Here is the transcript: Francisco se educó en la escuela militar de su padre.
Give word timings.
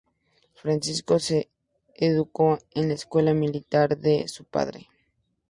Francisco 0.55 1.19
se 1.19 1.51
educó 1.93 2.57
en 2.71 2.87
la 2.87 2.95
escuela 2.95 3.35
militar 3.35 3.99
de 3.99 4.27
su 4.27 4.45
padre. 4.45 4.89